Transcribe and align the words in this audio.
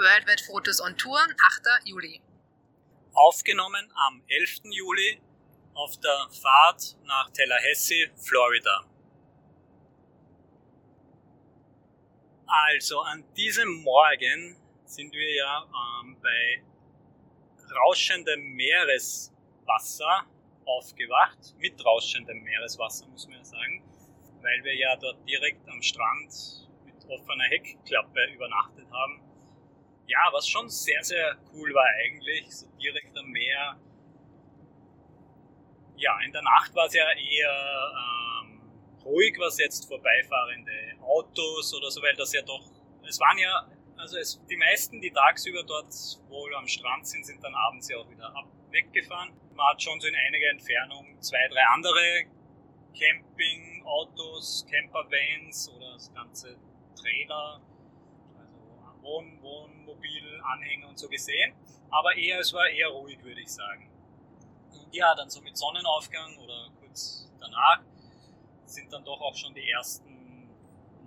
Worldwide 0.00 0.40
Photos 0.40 0.80
on 0.80 0.96
Tour, 0.96 1.18
8. 1.18 1.84
Juli. 1.84 2.22
Aufgenommen 3.12 3.92
am 3.94 4.22
11. 4.28 4.60
Juli 4.64 5.20
auf 5.74 6.00
der 6.00 6.26
Fahrt 6.40 6.96
nach 7.04 7.28
Tallahassee, 7.32 8.10
Florida. 8.16 8.86
Also 12.46 13.00
an 13.00 13.24
diesem 13.34 13.68
Morgen 13.82 14.56
sind 14.86 15.12
wir 15.12 15.34
ja 15.34 15.66
ähm, 16.02 16.16
bei 16.22 16.64
rauschendem 17.84 18.40
Meereswasser 18.54 20.24
aufgewacht, 20.64 21.54
mit 21.58 21.84
rauschendem 21.84 22.42
Meereswasser 22.42 23.06
muss 23.08 23.26
man 23.28 23.36
ja 23.36 23.44
sagen, 23.44 23.84
weil 24.40 24.64
wir 24.64 24.74
ja 24.74 24.96
dort 24.96 25.28
direkt 25.28 25.68
am 25.68 25.82
Strand 25.82 26.32
mit 26.86 27.04
offener 27.06 27.44
Heckklappe 27.44 28.32
übernachtet 28.32 28.90
haben. 28.90 29.29
Ja, 30.10 30.28
was 30.32 30.48
schon 30.48 30.68
sehr, 30.68 31.04
sehr 31.04 31.36
cool 31.52 31.72
war 31.72 31.86
eigentlich, 32.04 32.44
so 32.50 32.66
direkt 32.82 33.16
am 33.16 33.30
Meer. 33.30 33.78
Ja, 35.96 36.18
in 36.24 36.32
der 36.32 36.42
Nacht 36.42 36.74
war 36.74 36.86
es 36.86 36.94
ja 36.94 37.04
eher 37.12 37.92
ähm, 38.42 38.60
ruhig, 39.04 39.36
was 39.38 39.56
jetzt 39.58 39.86
vorbeifahrende 39.86 40.72
Autos 41.00 41.72
oder 41.74 41.92
so, 41.92 42.02
weil 42.02 42.16
das 42.16 42.32
ja 42.32 42.42
doch, 42.42 42.72
es 43.08 43.20
waren 43.20 43.38
ja, 43.38 43.68
also 43.96 44.18
es, 44.18 44.40
die 44.50 44.56
meisten, 44.56 45.00
die 45.00 45.12
tagsüber 45.12 45.62
dort 45.62 45.94
wohl 46.28 46.56
am 46.56 46.66
Strand 46.66 47.06
sind, 47.06 47.24
sind 47.24 47.44
dann 47.44 47.54
abends 47.54 47.88
ja 47.88 47.98
auch 47.98 48.10
wieder 48.10 48.34
ab, 48.34 48.46
weggefahren. 48.72 49.32
Man 49.54 49.68
hat 49.68 49.80
schon 49.80 50.00
so 50.00 50.08
in 50.08 50.16
einiger 50.16 50.50
Entfernung 50.50 51.20
zwei, 51.20 51.46
drei 51.46 51.64
andere 51.72 52.24
Campingautos, 52.98 54.66
Campervans 54.68 55.70
oder 55.70 55.92
das 55.92 56.12
ganze 56.12 56.58
Trailer, 56.96 57.60
Wohn, 59.02 59.40
Wohnmobil, 59.42 60.40
Anhänger 60.42 60.88
und 60.88 60.98
so 60.98 61.08
gesehen. 61.08 61.54
Aber 61.90 62.14
eher, 62.16 62.40
es 62.40 62.52
war 62.52 62.68
eher 62.68 62.88
ruhig, 62.88 63.22
würde 63.22 63.40
ich 63.40 63.50
sagen. 63.50 63.90
Und 64.72 64.94
ja, 64.94 65.14
dann 65.14 65.28
so 65.28 65.40
mit 65.40 65.56
Sonnenaufgang 65.56 66.38
oder 66.38 66.70
kurz 66.80 67.28
danach 67.40 67.80
sind 68.64 68.92
dann 68.92 69.04
doch 69.04 69.20
auch 69.20 69.34
schon 69.34 69.54
die 69.54 69.68
ersten 69.68 70.48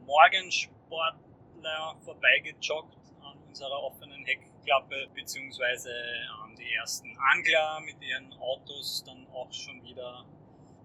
Morgensportler 0.05 1.95
vorbeigejoggt 2.03 2.97
an 3.21 3.37
unserer 3.47 3.81
offenen 3.81 4.25
Heckklappe, 4.25 5.07
beziehungsweise 5.15 5.89
ähm, 5.89 6.55
die 6.57 6.73
ersten 6.73 7.17
Angler 7.17 7.79
mit 7.81 8.01
ihren 8.01 8.33
Autos 8.33 9.03
dann 9.05 9.25
auch 9.27 9.51
schon 9.53 9.81
wieder, 9.83 10.25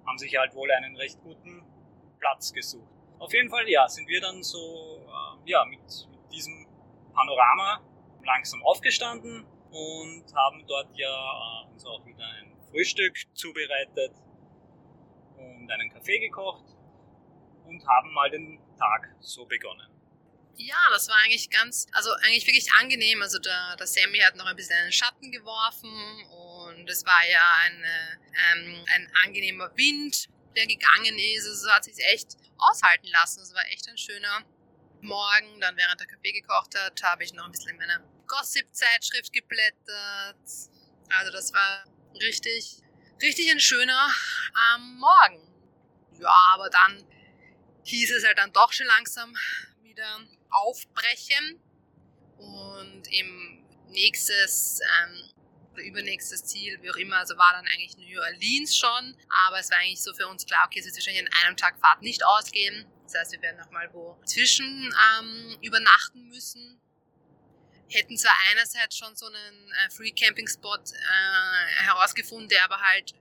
haben 0.06 0.18
sich 0.18 0.36
halt 0.36 0.54
wohl 0.54 0.70
einen 0.70 0.96
recht 0.96 1.20
guten 1.22 1.64
Platz 2.20 2.52
gesucht. 2.52 2.88
Auf 3.18 3.32
jeden 3.32 3.50
Fall, 3.50 3.68
ja, 3.68 3.88
sind 3.88 4.08
wir 4.08 4.20
dann 4.20 4.42
so, 4.42 5.04
äh, 5.06 5.50
ja, 5.50 5.64
mit, 5.64 5.80
mit 5.80 6.32
diesem 6.32 6.67
Panorama 7.18 7.82
langsam 8.24 8.62
aufgestanden 8.62 9.44
und 9.70 10.24
haben 10.34 10.64
dort 10.66 10.96
ja 10.96 11.08
äh, 11.08 11.72
uns 11.72 11.84
auch 11.84 12.04
wieder 12.06 12.24
ein 12.24 12.56
Frühstück 12.70 13.16
zubereitet 13.34 14.12
und 15.36 15.70
einen 15.70 15.90
Kaffee 15.92 16.18
gekocht 16.20 16.64
und 17.66 17.86
haben 17.86 18.12
mal 18.12 18.30
den 18.30 18.60
Tag 18.78 19.14
so 19.20 19.44
begonnen. 19.46 19.88
Ja, 20.56 20.76
das 20.90 21.08
war 21.08 21.16
eigentlich 21.24 21.50
ganz, 21.50 21.86
also 21.92 22.10
eigentlich 22.24 22.46
wirklich 22.46 22.68
angenehm. 22.80 23.22
Also 23.22 23.38
der, 23.38 23.76
der 23.76 23.86
Sammy 23.86 24.18
hat 24.18 24.36
noch 24.36 24.46
ein 24.46 24.56
bisschen 24.56 24.76
einen 24.76 24.92
Schatten 24.92 25.30
geworfen 25.30 25.90
und 26.70 26.88
es 26.88 27.04
war 27.04 27.28
ja 27.30 27.56
eine, 27.64 28.20
ähm, 28.52 28.84
ein 28.94 29.12
angenehmer 29.24 29.70
Wind, 29.76 30.28
der 30.56 30.66
gegangen 30.66 31.16
ist. 31.18 31.48
Also 31.48 31.70
hat 31.70 31.84
sich 31.84 31.96
echt 32.12 32.36
aushalten 32.58 33.06
lassen. 33.08 33.42
Es 33.42 33.54
war 33.54 33.62
echt 33.72 33.88
ein 33.88 33.98
schöner 33.98 34.44
Morgen. 35.02 35.60
Dann 35.60 35.76
während 35.76 36.00
der 36.00 36.06
Kaffee 36.06 36.32
gekocht 36.32 36.74
hat, 36.78 37.02
habe 37.02 37.24
ich 37.24 37.32
noch 37.32 37.44
ein 37.44 37.52
bisschen 37.52 37.70
in 37.70 37.76
meiner 37.76 38.00
Gossip-Zeitschrift 38.26 39.32
geblättert. 39.32 40.36
Also 41.18 41.32
das 41.32 41.52
war 41.52 41.84
richtig, 42.20 42.78
richtig 43.22 43.50
ein 43.50 43.60
schöner 43.60 44.08
ähm, 44.76 44.98
Morgen. 44.98 45.48
Ja, 46.20 46.52
aber 46.54 46.68
dann 46.70 47.04
hieß 47.84 48.10
es 48.12 48.24
halt 48.26 48.38
dann 48.38 48.52
doch 48.52 48.72
schon 48.72 48.86
langsam 48.86 49.34
wieder 49.82 50.20
aufbrechen 50.50 51.60
und 52.36 53.06
im 53.10 53.64
nächstes 53.88 54.80
ähm, 54.80 55.30
oder 55.78 55.86
übernächstes 55.86 56.44
Ziel, 56.44 56.78
wie 56.82 56.90
auch 56.90 56.96
immer, 56.96 57.18
also 57.18 57.36
war 57.38 57.52
dann 57.52 57.66
eigentlich 57.68 57.96
New 57.96 58.20
Orleans 58.20 58.76
schon, 58.76 59.16
aber 59.46 59.58
es 59.58 59.70
war 59.70 59.78
eigentlich 59.78 60.02
so 60.02 60.12
für 60.12 60.26
uns 60.26 60.44
klar, 60.44 60.66
okay, 60.66 60.80
es 60.80 60.86
wird 60.86 60.96
wahrscheinlich 60.96 61.22
in 61.22 61.32
einem 61.44 61.56
Tag 61.56 61.78
Fahrt 61.78 62.02
nicht 62.02 62.24
ausgehen. 62.24 62.86
Das 63.04 63.14
heißt, 63.14 63.32
wir 63.32 63.42
werden 63.42 63.58
nochmal 63.58 63.88
wo 63.92 64.20
zwischen 64.24 64.94
ähm, 65.18 65.56
übernachten 65.62 66.28
müssen. 66.28 66.80
Hätten 67.88 68.18
zwar 68.18 68.34
einerseits 68.50 68.98
schon 68.98 69.16
so 69.16 69.26
einen 69.26 69.72
äh, 69.72 69.90
Free 69.90 70.10
Camping 70.10 70.46
Spot 70.46 70.76
äh, 70.76 71.82
herausgefunden, 71.84 72.48
der 72.48 72.64
aber 72.64 72.78
halt 72.80 73.14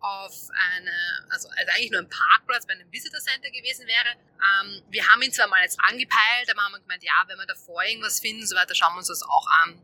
auf 0.00 0.34
eine, 0.74 0.92
also, 1.30 1.48
also 1.48 1.72
eigentlich 1.72 1.90
nur 1.90 2.02
ein 2.02 2.10
Parkplatz 2.10 2.66
bei 2.66 2.74
einem 2.74 2.92
Visitor 2.92 3.20
Center 3.20 3.50
gewesen 3.50 3.86
wäre. 3.86 4.10
Ähm, 4.10 4.82
wir 4.90 5.08
haben 5.08 5.22
ihn 5.22 5.32
zwar 5.32 5.48
mal 5.48 5.62
jetzt 5.62 5.80
angepeilt, 5.80 6.50
aber 6.50 6.60
haben 6.60 6.74
gemeint, 6.74 7.02
ja, 7.02 7.24
wenn 7.26 7.38
wir 7.38 7.46
davor 7.46 7.82
irgendwas 7.82 8.20
finden, 8.20 8.46
so 8.46 8.54
weiter, 8.54 8.74
schauen 8.74 8.92
wir 8.92 8.98
uns 8.98 9.08
das 9.08 9.22
auch 9.22 9.46
an. 9.62 9.80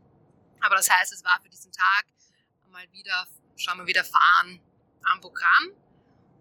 Aber 0.61 0.75
das 0.75 0.89
heißt, 0.89 1.11
es 1.13 1.23
war 1.23 1.39
für 1.41 1.49
diesen 1.49 1.71
Tag 1.71 2.05
mal 2.69 2.89
wieder, 2.91 3.27
schauen 3.57 3.79
wir 3.79 3.87
wieder 3.87 4.03
fahren 4.03 4.59
am 5.03 5.19
Programm. 5.19 5.71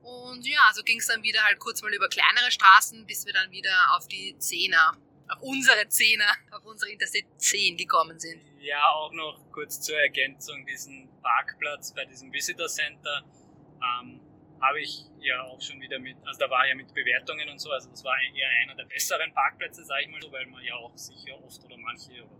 Und 0.02 0.46
ja, 0.46 0.70
so 0.72 0.82
ging 0.82 0.98
es 0.98 1.06
dann 1.06 1.22
wieder 1.22 1.42
halt 1.42 1.58
kurz 1.58 1.82
mal 1.82 1.92
über 1.92 2.08
kleinere 2.08 2.50
Straßen, 2.50 3.04
bis 3.06 3.26
wir 3.26 3.32
dann 3.32 3.50
wieder 3.50 3.74
auf 3.96 4.08
die 4.08 4.36
Zehner, 4.38 4.96
auf 5.28 5.42
unsere 5.42 5.88
Zehner, 5.88 6.30
auf 6.52 6.64
unsere 6.64 6.90
Interstate 6.90 7.26
10 7.36 7.76
gekommen 7.76 8.18
sind. 8.18 8.42
Ja, 8.60 8.90
auch 8.92 9.12
noch 9.12 9.40
kurz 9.52 9.80
zur 9.80 9.98
Ergänzung, 9.98 10.64
diesen 10.66 11.08
Parkplatz 11.20 11.92
bei 11.94 12.04
diesem 12.04 12.32
Visitor 12.32 12.68
Center 12.68 13.24
ähm, 13.82 14.20
habe 14.60 14.80
ich 14.80 15.04
ja 15.20 15.42
auch 15.42 15.60
schon 15.60 15.80
wieder 15.80 15.98
mit, 15.98 16.16
also 16.26 16.38
da 16.38 16.50
war 16.50 16.66
ja 16.66 16.74
mit 16.74 16.92
Bewertungen 16.94 17.48
und 17.48 17.58
so, 17.58 17.70
also 17.70 17.88
das 17.90 18.04
war 18.04 18.14
eher 18.34 18.48
einer 18.62 18.74
der 18.74 18.84
besseren 18.84 19.32
Parkplätze, 19.32 19.84
sage 19.84 20.02
ich 20.04 20.08
mal 20.08 20.20
so, 20.20 20.30
weil 20.32 20.46
man 20.46 20.62
ja 20.62 20.74
auch 20.74 20.96
sicher 20.96 21.42
oft 21.42 21.64
oder 21.64 21.76
manche 21.78 22.12
oder 22.24 22.39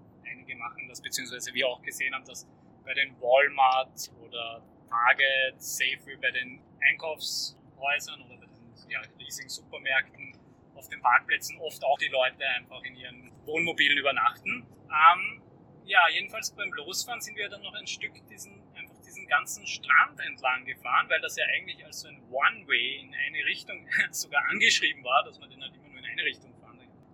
einige 0.50 0.56
machen 0.56 0.88
das, 0.88 1.00
beziehungsweise 1.00 1.53
wir 1.55 1.69
auch 1.69 1.83
gesehen 1.83 2.15
haben, 2.15 2.25
dass 2.25 2.47
bei 2.84 2.94
den 2.94 3.15
Walmart 3.21 4.11
oder 4.22 4.62
Target, 4.88 5.62
Safeway, 5.62 6.16
bei 6.16 6.31
den 6.31 6.61
Einkaufshäusern 6.81 8.22
oder 8.22 8.37
bei 8.37 8.47
den 8.47 8.91
ja, 8.91 9.00
riesigen 9.19 9.49
Supermärkten 9.49 10.37
auf 10.75 10.88
den 10.88 11.00
Parkplätzen 11.00 11.59
oft 11.61 11.84
auch 11.84 11.99
die 11.99 12.09
Leute 12.09 12.44
einfach 12.56 12.83
in 12.84 12.97
ihren 12.97 13.31
Wohnmobilen 13.44 13.99
übernachten. 13.99 14.66
Ähm, 14.88 15.43
ja, 15.84 16.00
jedenfalls 16.12 16.53
beim 16.53 16.72
Losfahren 16.72 17.21
sind 17.21 17.37
wir 17.37 17.49
dann 17.49 17.62
noch 17.62 17.75
ein 17.75 17.87
Stück 17.87 18.12
diesen 18.28 18.61
diesen 19.11 19.27
ganzen 19.27 19.67
Strand 19.67 20.21
entlang 20.21 20.65
gefahren, 20.65 21.09
weil 21.09 21.21
das 21.21 21.37
ja 21.37 21.44
eigentlich 21.47 21.84
als 21.84 22.00
so 22.00 22.09
ein 22.09 22.22
One-Way 22.31 23.00
in 23.00 23.12
eine 23.12 23.44
Richtung 23.44 23.88
sogar 24.12 24.43
angeschrieben 24.49 25.03
war, 25.03 25.25
dass 25.25 25.41
man 25.41 25.50
den 25.50 25.61
halt 25.61 25.75
immer 25.75 25.88
nur 25.88 25.99
in 25.99 26.05
eine 26.05 26.25
Richtung 26.25 26.50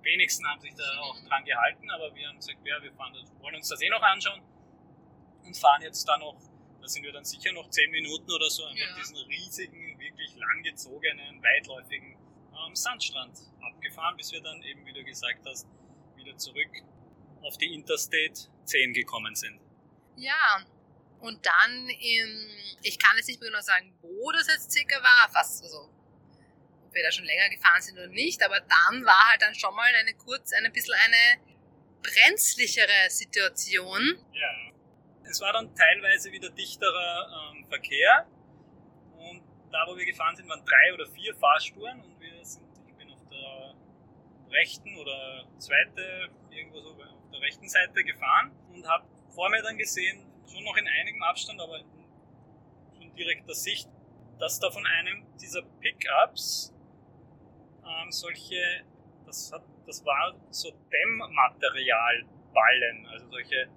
wenigsten 0.06 0.46
haben 0.46 0.60
sich 0.60 0.74
da 0.74 0.84
auch 1.00 1.20
dran 1.28 1.44
gehalten, 1.44 1.90
aber 1.90 2.14
wir 2.14 2.28
haben 2.28 2.36
gesagt, 2.36 2.58
ja, 2.64 2.82
wir 2.82 2.90
das, 2.90 3.42
wollen 3.42 3.56
uns 3.56 3.68
das 3.68 3.82
eh 3.82 3.90
noch 3.90 4.02
anschauen 4.02 4.42
und 5.44 5.56
fahren 5.56 5.82
jetzt 5.82 6.04
da 6.08 6.16
noch, 6.16 6.36
da 6.80 6.88
sind 6.88 7.02
wir 7.02 7.12
dann 7.12 7.24
sicher 7.24 7.52
noch 7.52 7.68
zehn 7.68 7.90
Minuten 7.90 8.30
oder 8.30 8.48
so, 8.48 8.64
einfach 8.64 8.88
ja. 8.88 8.96
diesen 8.96 9.16
riesigen, 9.16 9.98
wirklich 9.98 10.34
langgezogenen, 10.36 11.42
weitläufigen 11.42 12.16
ähm, 12.56 12.74
Sandstrand 12.74 13.38
abgefahren, 13.60 14.16
bis 14.16 14.32
wir 14.32 14.40
dann 14.40 14.62
eben, 14.62 14.86
wie 14.86 14.92
du 14.92 15.04
gesagt 15.04 15.44
hast, 15.44 15.66
wieder 16.16 16.36
zurück 16.38 16.70
auf 17.42 17.58
die 17.58 17.74
Interstate 17.74 18.48
10 18.64 18.92
gekommen 18.94 19.34
sind. 19.34 19.60
Ja, 20.16 20.64
und 21.20 21.44
dann, 21.44 21.88
im, 21.88 22.46
ich 22.82 22.98
kann 22.98 23.16
jetzt 23.16 23.28
nicht 23.28 23.40
mehr 23.40 23.50
genau 23.50 23.62
sagen, 23.62 23.94
wo 24.00 24.32
das 24.32 24.46
jetzt 24.48 24.70
circa 24.72 25.02
war, 25.02 25.28
fast, 25.32 25.62
also, 25.62 25.90
wir 26.96 27.04
da 27.04 27.12
schon 27.12 27.24
länger 27.24 27.48
gefahren 27.50 27.80
sind 27.80 27.98
oder 27.98 28.08
nicht, 28.08 28.42
aber 28.42 28.58
dann 28.60 29.04
war 29.04 29.30
halt 29.30 29.42
dann 29.42 29.54
schon 29.54 29.74
mal 29.74 29.94
eine 29.94 30.14
kurz, 30.14 30.52
ein 30.52 30.72
bisschen 30.72 30.94
eine 31.04 31.40
brenzlichere 32.02 33.10
Situation. 33.10 34.18
Ja. 34.32 34.72
Es 35.28 35.40
war 35.40 35.52
dann 35.52 35.74
teilweise 35.74 36.32
wieder 36.32 36.50
dichterer 36.50 37.52
ähm, 37.52 37.66
Verkehr 37.68 38.26
und 39.18 39.42
da, 39.72 39.84
wo 39.86 39.96
wir 39.96 40.06
gefahren 40.06 40.36
sind, 40.36 40.48
waren 40.48 40.64
drei 40.64 40.94
oder 40.94 41.06
vier 41.08 41.34
Fahrspuren 41.34 42.00
und 42.00 42.20
wir 42.20 42.44
sind, 42.44 42.66
ich 42.88 42.94
bin 42.94 43.10
auf 43.10 43.20
der 43.28 43.74
rechten 44.50 44.96
oder 44.96 45.46
zweite, 45.58 46.30
irgendwo 46.50 46.80
so 46.80 46.90
auf 46.90 47.30
der 47.32 47.40
rechten 47.40 47.68
Seite 47.68 48.04
gefahren 48.04 48.52
und 48.72 48.86
habe 48.88 49.06
vor 49.34 49.50
mir 49.50 49.62
dann 49.62 49.76
gesehen, 49.76 50.24
schon 50.50 50.64
noch 50.64 50.76
in 50.76 50.86
einigem 50.86 51.22
Abstand, 51.22 51.60
aber 51.60 51.80
von 52.96 53.14
direkter 53.16 53.54
Sicht, 53.54 53.88
dass 54.38 54.60
da 54.60 54.70
von 54.70 54.86
einem 54.86 55.26
dieser 55.40 55.62
Pickups 55.80 56.72
ähm, 58.06 58.12
solche, 58.12 58.84
das, 59.24 59.50
hat, 59.52 59.62
das 59.86 60.04
war 60.04 60.34
so 60.50 60.72
Dämmmaterialballen, 60.90 63.06
also 63.06 63.30
solche, 63.30 63.68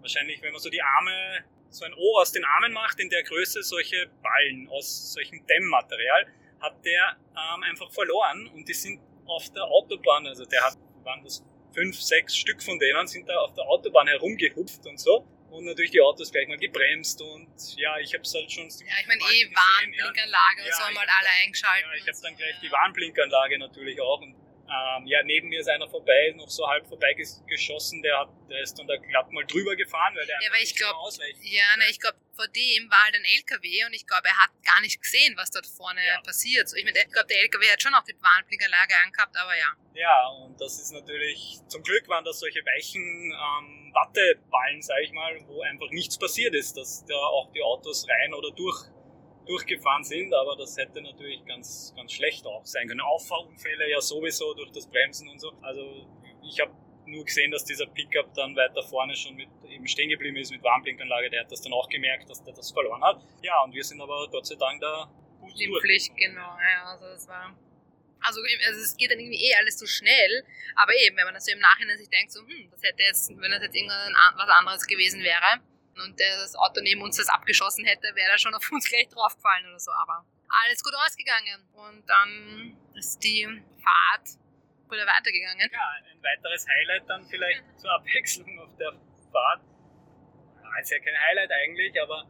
wahrscheinlich, 0.00 0.40
wenn 0.42 0.52
man 0.52 0.60
so 0.60 0.70
die 0.70 0.82
Arme, 0.82 1.44
so 1.68 1.84
ein 1.84 1.94
O 1.94 2.18
aus 2.18 2.32
den 2.32 2.44
Armen 2.44 2.72
macht, 2.72 2.98
in 3.00 3.10
der 3.10 3.22
Größe 3.22 3.62
solche 3.62 4.08
Ballen 4.22 4.68
aus 4.68 5.12
solchem 5.12 5.46
Dämmmaterial, 5.46 6.26
hat 6.60 6.84
der 6.84 7.16
ähm, 7.32 7.62
einfach 7.64 7.90
verloren 7.92 8.46
und 8.54 8.68
die 8.68 8.74
sind 8.74 9.00
auf 9.26 9.50
der 9.50 9.64
Autobahn, 9.64 10.26
also 10.26 10.46
der 10.46 10.64
hat, 10.64 10.78
waren 11.02 11.22
das 11.22 11.44
fünf, 11.74 12.00
sechs 12.00 12.34
Stück 12.36 12.62
von 12.62 12.78
denen 12.78 13.06
sind 13.06 13.28
da 13.28 13.38
auf 13.40 13.52
der 13.52 13.66
Autobahn 13.66 14.06
herumgehupft 14.06 14.86
und 14.86 14.98
so. 14.98 15.26
Und 15.56 15.64
natürlich 15.64 15.90
die 15.90 16.02
Autos 16.02 16.30
gleich 16.30 16.46
mal 16.48 16.58
gebremst 16.58 17.22
und 17.22 17.48
ja, 17.78 17.96
ich 17.98 18.12
habe 18.12 18.22
es 18.22 18.34
halt 18.34 18.52
schon. 18.52 18.68
Ja, 18.68 18.94
ich 19.00 19.06
meine 19.06 19.22
eh 19.22 19.48
Warnblinkanlage 19.48 20.60
ja. 20.60 20.64
und 20.66 20.74
so 20.74 20.82
haben 20.84 20.98
halt 20.98 21.08
alle 21.18 21.28
eingeschaltet. 21.42 21.86
Ja, 21.88 21.96
ich 21.96 22.06
habe 22.06 22.18
dann 22.22 22.36
gleich 22.36 22.60
die 22.60 22.70
Warnblinkanlage 22.70 23.58
natürlich 23.58 23.98
auch 23.98 24.20
und 24.20 24.36
ähm, 24.68 25.06
ja, 25.06 25.22
neben 25.22 25.48
mir 25.48 25.60
ist 25.60 25.68
einer 25.68 25.88
vorbei, 25.88 26.34
noch 26.36 26.50
so 26.50 26.66
halb 26.66 26.86
vorbeigeschossen, 26.86 28.02
der, 28.02 28.18
hat, 28.20 28.28
der 28.50 28.60
ist 28.62 28.78
dann 28.78 28.86
da 28.86 28.96
glatt 28.96 29.30
mal 29.30 29.44
drüber 29.46 29.76
gefahren, 29.76 30.14
weil 30.16 30.26
der 30.26 30.38
ja, 30.42 30.52
weil 30.52 30.62
ich 30.62 30.74
glaube, 30.74 30.98
ja, 31.42 31.76
ne, 31.76 31.84
ich 31.88 32.00
glaube, 32.00 32.18
vor 32.34 32.48
dem 32.48 32.90
war 32.90 33.04
halt 33.04 33.14
ein 33.14 33.24
LKW 33.24 33.84
und 33.86 33.94
ich 33.94 34.06
glaube, 34.06 34.28
er 34.28 34.36
hat 34.42 34.50
gar 34.64 34.80
nicht 34.80 35.00
gesehen, 35.00 35.34
was 35.36 35.50
dort 35.50 35.66
vorne 35.66 36.04
ja. 36.04 36.20
passiert. 36.20 36.68
So, 36.68 36.76
ich 36.76 36.84
meine, 36.84 36.98
ich 36.98 37.12
glaube, 37.12 37.28
der 37.28 37.40
LKW 37.42 37.70
hat 37.70 37.82
schon 37.82 37.94
auch 37.94 38.04
die 38.04 38.14
Warnblinkerlage 38.20 38.94
angehabt, 39.04 39.36
aber 39.36 39.56
ja. 39.56 39.72
Ja, 39.94 40.28
und 40.44 40.60
das 40.60 40.78
ist 40.80 40.92
natürlich, 40.92 41.58
zum 41.68 41.82
Glück 41.82 42.08
waren 42.08 42.24
das 42.24 42.40
solche 42.40 42.60
weichen 42.60 43.02
ähm, 43.02 43.92
Watteballen, 43.94 44.82
sage 44.82 45.04
ich 45.04 45.12
mal, 45.12 45.38
wo 45.46 45.62
einfach 45.62 45.90
nichts 45.90 46.18
passiert 46.18 46.54
ist, 46.54 46.76
dass 46.76 47.04
da 47.06 47.14
auch 47.14 47.50
die 47.52 47.62
Autos 47.62 48.06
rein 48.08 48.34
oder 48.34 48.50
durch 48.50 48.84
durchgefahren 49.46 50.04
sind, 50.04 50.34
aber 50.34 50.56
das 50.56 50.76
hätte 50.76 51.00
natürlich 51.00 51.44
ganz, 51.44 51.92
ganz 51.96 52.12
schlecht 52.12 52.46
auch 52.46 52.64
sein 52.64 52.88
können. 52.88 53.00
Auffahrunfälle 53.00 53.90
ja 53.90 54.00
sowieso 54.00 54.54
durch 54.54 54.70
das 54.72 54.86
Bremsen 54.88 55.28
und 55.28 55.40
so. 55.40 55.52
Also 55.62 56.06
ich 56.42 56.60
habe 56.60 56.72
nur 57.06 57.24
gesehen, 57.24 57.50
dass 57.50 57.64
dieser 57.64 57.86
Pickup 57.86 58.34
dann 58.34 58.56
weiter 58.56 58.82
vorne 58.82 59.14
schon 59.14 59.36
mit 59.36 59.48
eben 59.68 59.86
stehen 59.86 60.10
geblieben 60.10 60.36
ist 60.36 60.50
mit 60.50 60.62
Warnblinkanlage. 60.62 61.30
Der 61.30 61.42
hat 61.42 61.52
das 61.52 61.62
dann 61.62 61.72
auch 61.72 61.88
gemerkt, 61.88 62.28
dass 62.28 62.42
der 62.42 62.54
das 62.54 62.72
verloren 62.72 63.02
hat. 63.02 63.22
Ja, 63.42 63.62
und 63.62 63.74
wir 63.74 63.84
sind 63.84 64.00
aber 64.00 64.28
Gott 64.30 64.46
sei 64.46 64.56
Dank 64.56 64.80
da 64.80 65.10
gut 65.40 65.54
Glimpflich, 65.54 66.10
genau. 66.16 66.56
Ja, 66.58 66.90
also 66.90 67.06
es 67.06 67.28
war 67.28 67.56
also, 68.20 68.40
also 68.66 68.80
es 68.80 68.96
geht 68.96 69.10
dann 69.10 69.20
irgendwie 69.20 69.38
eh 69.38 69.54
alles 69.54 69.78
so 69.78 69.86
schnell, 69.86 70.44
aber 70.74 70.92
eben, 71.06 71.16
wenn 71.16 71.26
man 71.26 71.34
das 71.34 71.44
so 71.44 71.52
im 71.52 71.60
Nachhinein 71.60 71.96
sich 71.96 72.08
denkt, 72.08 72.32
so, 72.32 72.40
hm, 72.40 72.70
das 72.70 72.82
hätte 72.82 73.02
jetzt, 73.02 73.30
wenn 73.30 73.50
das 73.50 73.62
jetzt 73.62 73.76
irgendwas 73.76 74.48
anderes 74.48 74.86
gewesen 74.86 75.22
wäre, 75.22 75.62
und 76.04 76.18
das 76.20 76.54
Auto 76.56 76.80
neben 76.82 77.02
uns 77.02 77.16
das 77.16 77.28
abgeschossen 77.28 77.84
hätte, 77.84 78.14
wäre 78.14 78.32
er 78.32 78.38
schon 78.38 78.54
auf 78.54 78.70
uns 78.70 78.88
gleich 78.88 79.08
draufgefallen 79.08 79.66
oder 79.66 79.80
so. 79.80 79.90
Aber 79.92 80.24
alles 80.64 80.82
gut 80.82 80.94
ausgegangen. 80.94 81.68
Und 81.72 82.08
dann 82.08 82.76
ist 82.94 83.18
die 83.22 83.44
Fahrt 83.82 84.28
wieder 84.90 85.06
weitergegangen. 85.06 85.68
Ja, 85.72 85.90
ein 86.10 86.22
weiteres 86.22 86.66
Highlight 86.68 87.08
dann 87.08 87.26
vielleicht 87.26 87.62
zur 87.78 87.90
Abwechslung 87.92 88.58
auf 88.60 88.76
der 88.76 88.92
Fahrt. 89.32 89.62
Ja, 90.62 90.80
ist 90.80 90.90
ja 90.90 90.98
kein 90.98 91.20
Highlight 91.28 91.50
eigentlich, 91.50 92.00
aber 92.00 92.26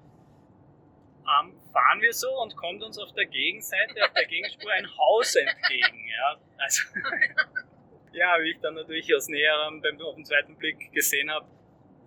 ähm, 1.27 1.61
fahren 1.73 2.01
wir 2.01 2.13
so 2.13 2.31
und 2.41 2.57
kommt 2.57 2.83
uns 2.83 2.99
auf 2.99 3.13
der 3.15 3.27
Gegenseite, 3.27 4.05
auf 4.05 4.13
der 4.13 4.27
Gegenspur 4.27 4.71
ein 4.71 4.87
Haus 4.97 5.35
entgegen. 5.35 6.09
Ja, 6.09 6.41
also, 6.59 6.83
ja 8.13 8.41
wie 8.41 8.53
ich 8.53 8.61
dann 8.61 8.75
natürlich 8.75 9.13
aus 9.15 9.29
näherem 9.29 9.83
beim, 9.83 10.01
auf 10.01 10.15
den 10.15 10.25
zweiten 10.25 10.57
Blick 10.57 10.93
gesehen 10.93 11.31
habe, 11.31 11.47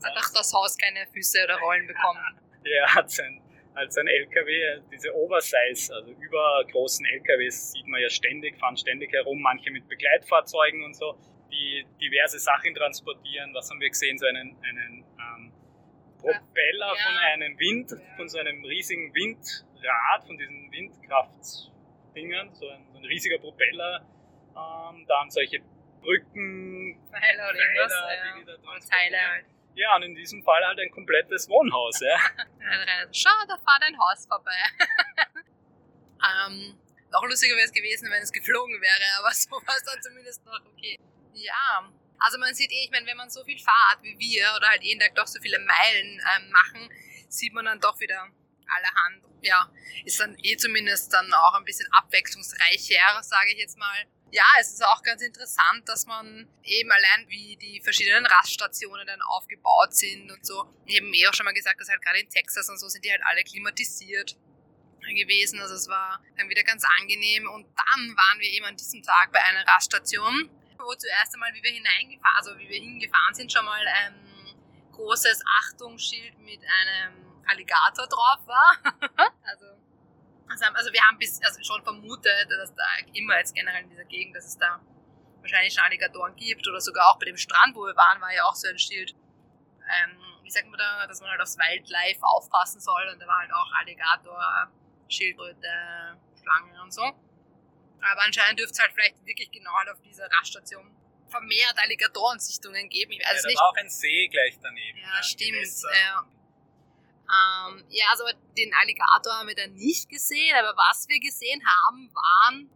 hat 0.03 0.17
auch 0.17 0.33
das 0.33 0.53
Haus 0.53 0.77
keine 0.77 1.05
Füße 1.13 1.43
oder 1.43 1.57
Rollen 1.59 1.87
bekommen. 1.87 2.19
Ja, 2.61 2.93
hat 2.93 3.09
sein, 3.09 3.41
als 3.73 3.97
ein 3.97 4.07
LKW, 4.07 4.81
diese 4.91 5.15
Oversize, 5.15 5.93
also 5.93 6.11
übergroßen 6.11 7.05
LKWs 7.05 7.71
sieht 7.71 7.87
man 7.87 8.01
ja 8.01 8.09
ständig, 8.09 8.57
fahren 8.57 8.75
ständig 8.75 9.13
herum, 9.13 9.41
manche 9.41 9.71
mit 9.71 9.87
Begleitfahrzeugen 9.87 10.83
und 10.83 10.93
so, 10.93 11.17
die 11.49 11.85
diverse 12.01 12.37
Sachen 12.39 12.75
transportieren. 12.75 13.53
Was 13.53 13.69
haben 13.69 13.79
wir 13.79 13.89
gesehen? 13.89 14.17
So 14.17 14.25
einen, 14.25 14.55
einen 14.61 15.05
ähm, 15.19 15.53
Propeller 16.19 16.93
ja. 16.93 17.03
von 17.05 17.17
einem 17.17 17.59
Wind, 17.59 17.95
von 18.17 18.27
so 18.27 18.39
einem 18.39 18.63
riesigen 18.65 19.13
Windrad, 19.13 20.25
von 20.25 20.37
diesen 20.37 20.71
Windkraftdingern, 20.71 22.53
so 22.53 22.67
ein, 22.67 22.85
so 22.91 22.97
ein 22.97 23.05
riesiger 23.05 23.37
Propeller. 23.37 24.05
Ähm, 24.55 25.05
dann 25.07 25.29
solche 25.29 25.61
Brücken, 26.01 26.99
Pfeiler 27.09 27.49
oder 27.49 27.59
irgendwas, 27.59 27.93
ja. 27.93 28.35
die 28.39 28.45
da 28.45 28.97
Teile 28.97 29.31
halt. 29.31 29.45
Ja, 29.79 29.95
und 29.95 30.03
in 30.03 30.13
diesem 30.13 30.43
Fall 30.43 30.61
halt 30.65 30.77
ein 30.77 30.91
komplettes 30.91 31.47
Wohnhaus, 31.47 32.01
ja. 32.01 32.19
Schau, 33.13 33.31
da 33.47 33.57
fahrt 33.59 33.81
ein 33.83 33.97
Haus 33.97 34.25
vorbei. 34.27 34.59
ähm, 36.19 36.77
noch 37.09 37.23
lustiger 37.23 37.55
wäre 37.55 37.65
es 37.65 37.71
gewesen, 37.71 38.11
wenn 38.11 38.21
es 38.21 38.33
geflogen 38.33 38.81
wäre, 38.81 39.19
aber 39.19 39.31
so 39.33 39.51
war 39.51 39.77
es 39.77 39.83
dann 39.83 40.01
zumindest 40.01 40.45
noch 40.45 40.59
okay. 40.65 40.99
Ja, 41.33 41.89
also 42.19 42.37
man 42.39 42.53
sieht 42.53 42.69
eh, 42.73 42.83
ich 42.83 42.91
meine, 42.91 43.07
wenn 43.07 43.15
man 43.15 43.29
so 43.29 43.41
viel 43.45 43.57
fahrt 43.57 44.03
wie 44.03 44.19
wir 44.19 44.51
oder 44.57 44.67
halt 44.67 44.83
jeden 44.83 44.99
Tag 44.99 45.15
doch 45.15 45.27
so 45.27 45.39
viele 45.39 45.59
Meilen 45.59 46.21
ähm, 46.35 46.51
machen, 46.51 46.89
sieht 47.29 47.53
man 47.53 47.63
dann 47.63 47.79
doch 47.79 47.97
wieder 48.01 48.27
allerhand. 48.67 49.23
Ja, 49.41 49.71
ist 50.03 50.19
dann 50.19 50.35
eh 50.43 50.57
zumindest 50.57 51.13
dann 51.13 51.33
auch 51.33 51.53
ein 51.53 51.63
bisschen 51.63 51.87
abwechslungsreicher, 51.93 53.23
sage 53.23 53.53
ich 53.53 53.59
jetzt 53.59 53.77
mal 53.77 54.05
ja, 54.31 54.45
es 54.59 54.73
ist 54.73 54.85
auch 54.85 55.01
ganz 55.03 55.21
interessant, 55.21 55.87
dass 55.87 56.05
man 56.05 56.47
eben 56.63 56.91
allein 56.91 57.27
wie 57.29 57.57
die 57.57 57.81
verschiedenen 57.81 58.25
Raststationen 58.25 59.07
dann 59.07 59.21
aufgebaut 59.21 59.93
sind 59.93 60.31
und 60.31 60.45
so. 60.45 60.71
Eben 60.85 61.13
eh 61.13 61.27
auch 61.27 61.33
schon 61.33 61.45
mal 61.45 61.53
gesagt, 61.53 61.79
dass 61.79 61.89
halt 61.89 62.01
gerade 62.01 62.19
in 62.19 62.29
Texas 62.29 62.69
und 62.69 62.77
so 62.77 62.87
sind 62.87 63.03
die 63.03 63.11
halt 63.11 63.21
alle 63.25 63.43
klimatisiert 63.43 64.37
gewesen. 65.15 65.59
Also 65.59 65.75
es 65.75 65.87
war 65.87 66.21
dann 66.37 66.49
wieder 66.49 66.63
ganz 66.63 66.83
angenehm. 66.99 67.49
Und 67.49 67.65
dann 67.65 68.15
waren 68.15 68.39
wir 68.39 68.49
eben 68.49 68.65
an 68.65 68.75
diesem 68.75 69.01
Tag 69.01 69.31
bei 69.31 69.41
einer 69.41 69.65
Raststation, 69.67 70.49
wo 70.77 70.93
zuerst 70.95 71.33
einmal, 71.33 71.53
wie 71.53 71.63
wir 71.63 71.71
hineingefahren, 71.71 72.37
also 72.37 72.57
wie 72.57 72.69
wir 72.69 72.79
hingefahren 72.79 73.33
sind, 73.33 73.51
schon 73.51 73.65
mal 73.65 73.85
ein 73.87 74.15
großes 74.93 75.41
Achtungsschild 75.61 76.37
mit 76.39 76.59
einem 76.59 77.43
Alligator 77.47 78.07
drauf 78.07 78.45
war. 78.45 78.77
also 79.43 79.65
also, 80.49 80.65
also 80.73 80.91
wir 80.91 81.01
haben 81.01 81.17
bis, 81.17 81.41
also 81.43 81.61
schon 81.63 81.83
vermutet, 81.83 82.47
dass 82.49 82.73
da 82.75 82.83
immer 83.13 83.37
jetzt 83.37 83.53
generell 83.53 83.83
in 83.83 83.89
dieser 83.89 84.05
Gegend, 84.05 84.35
dass 84.35 84.45
es 84.45 84.57
da 84.57 84.81
wahrscheinlich 85.41 85.73
schon 85.73 85.83
Alligatoren 85.83 86.35
gibt 86.35 86.67
oder 86.67 86.81
sogar 86.81 87.09
auch 87.09 87.19
bei 87.19 87.25
dem 87.25 87.37
Strand, 87.37 87.75
wo 87.75 87.85
wir 87.85 87.95
waren, 87.95 88.19
war 88.21 88.33
ja 88.33 88.43
auch 88.43 88.55
so 88.55 88.67
ein 88.67 88.77
Schild, 88.77 89.11
ähm, 89.11 90.17
wie 90.43 90.49
sagt 90.49 90.67
man 90.67 90.77
da, 90.77 91.07
dass 91.07 91.21
man 91.21 91.29
halt 91.29 91.41
aufs 91.41 91.57
Wildlife 91.57 92.21
aufpassen 92.23 92.79
soll 92.79 93.07
und 93.13 93.19
da 93.19 93.27
war 93.27 93.39
halt 93.39 93.53
auch 93.53 93.71
Alligator, 93.79 94.71
Schildkröte, 95.07 96.17
Schlange 96.41 96.81
und 96.81 96.93
so. 96.93 97.03
Aber 97.03 98.21
anscheinend 98.25 98.59
dürfte 98.59 98.73
es 98.73 98.79
halt 98.79 98.93
vielleicht 98.93 99.25
wirklich 99.25 99.51
genau 99.51 99.73
halt 99.73 99.89
auf 99.89 100.01
dieser 100.01 100.29
Raststation 100.31 100.95
vermehrt 101.29 101.75
Alligatorensichtungen 101.77 102.89
geben. 102.89 103.11
Ich 103.11 103.19
weiß 103.19 103.41
ja, 103.43 103.47
nicht. 103.47 103.57
Da 103.57 103.61
war 103.61 103.69
auch 103.69 103.75
ein 103.75 103.89
See 103.89 104.27
gleich 104.27 104.57
daneben. 104.61 104.97
Ja, 104.99 105.15
ja 105.15 105.23
stimmt. 105.23 105.83
Ja. 105.93 106.25
Ähm, 107.29 107.85
ja, 107.89 108.05
also 108.09 108.23
den 108.57 108.73
Alligator 108.73 109.33
haben 109.33 109.47
wir 109.47 109.55
dann 109.55 109.73
nicht 109.73 110.09
gesehen, 110.09 110.55
aber 110.55 110.75
was 110.75 111.07
wir 111.07 111.19
gesehen 111.19 111.61
haben, 111.63 112.09
waren 112.13 112.69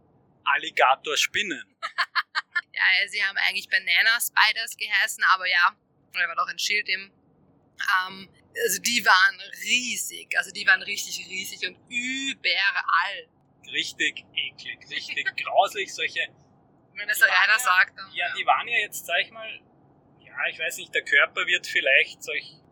Alligatorspinnen. 0.44 1.76
ja, 2.72 3.08
sie 3.08 3.24
haben 3.24 3.36
eigentlich 3.48 3.68
Banana 3.68 4.20
Spiders 4.20 4.76
geheißen, 4.76 5.24
aber 5.34 5.48
ja, 5.48 5.76
da 6.12 6.28
war 6.28 6.36
doch 6.36 6.48
ein 6.48 6.58
Schild 6.58 6.88
im. 6.88 7.10
Ähm, 8.06 8.28
also 8.62 8.80
die 8.80 9.04
waren 9.04 9.40
riesig, 9.64 10.38
also 10.38 10.52
die 10.52 10.64
waren 10.66 10.82
richtig 10.82 11.26
riesig 11.28 11.66
und 11.66 11.76
überall. 11.88 13.28
Richtig 13.72 14.24
eklig, 14.36 14.78
richtig 14.88 15.36
grauslich, 15.44 15.92
solche. 15.92 16.28
Wenn 16.94 17.08
es 17.08 17.20
einer 17.22 17.32
ja, 17.32 17.58
sagt. 17.58 17.98
Dann, 17.98 18.12
ja, 18.12 18.28
ja, 18.28 18.34
die 18.36 18.46
waren 18.46 18.68
ja 18.68 18.78
jetzt, 18.78 19.04
sag 19.04 19.20
ich 19.20 19.32
mal, 19.32 19.50
ja, 20.20 20.46
ich 20.48 20.58
weiß 20.60 20.76
nicht, 20.76 20.94
der 20.94 21.04
Körper 21.04 21.44
wird 21.46 21.66
vielleicht 21.66 22.22
solch 22.22 22.63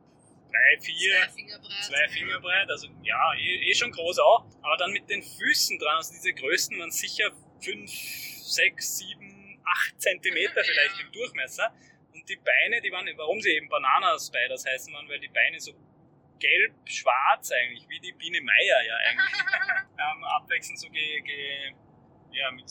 drei, 0.53 0.81
vier, 0.81 1.15
zwei 1.15 1.29
Finger 1.29 1.59
breit, 1.59 1.85
zwei 1.85 2.09
Finger 2.09 2.41
breit 2.41 2.71
also 2.71 2.89
ja, 3.03 3.35
eh, 3.35 3.71
eh, 3.71 3.75
schon 3.75 3.91
groß 3.91 4.19
auch. 4.19 4.45
Aber 4.63 4.77
dann 4.77 4.93
mit 4.93 5.09
den 5.09 5.23
Füßen 5.23 5.79
dran, 5.79 5.97
also 5.97 6.13
diese 6.13 6.33
Größen 6.33 6.79
waren 6.79 6.91
sicher 6.91 7.31
fünf, 7.61 7.91
sechs, 7.91 8.99
sieben, 8.99 9.61
acht 9.65 10.01
Zentimeter 10.01 10.63
vielleicht 10.65 10.99
ja. 10.99 11.07
im 11.07 11.13
Durchmesser. 11.13 11.75
Und 12.13 12.29
die 12.29 12.37
Beine, 12.37 12.81
die 12.83 12.93
waren, 12.93 13.09
warum 13.17 13.41
sie 13.41 13.51
eben 13.51 13.69
Banana-Spiders 13.69 14.67
heißen 14.67 14.93
waren, 14.93 15.09
weil 15.09 15.21
die 15.21 15.29
Beine 15.29 15.59
so 15.59 15.73
gelb-schwarz 16.39 17.53
eigentlich, 17.53 17.89
wie 17.89 18.01
die 18.01 18.13
Biene 18.13 18.41
Meier 18.41 18.83
ja 18.85 18.97
eigentlich, 18.97 19.33
ähm, 19.99 20.25
abwechselnd 20.25 20.79
so 20.79 20.91
ge, 20.91 21.21
ge, 21.21 21.73
ja, 22.33 22.51
mit 22.51 22.65